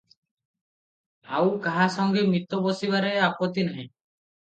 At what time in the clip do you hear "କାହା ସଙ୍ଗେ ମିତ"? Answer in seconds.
1.65-2.63